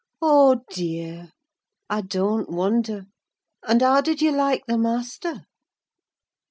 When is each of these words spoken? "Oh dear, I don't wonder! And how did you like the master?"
"Oh 0.19 0.63
dear, 0.71 1.29
I 1.87 2.01
don't 2.01 2.49
wonder! 2.49 3.03
And 3.67 3.83
how 3.83 4.01
did 4.01 4.19
you 4.19 4.31
like 4.31 4.63
the 4.65 4.75
master?" 4.79 5.45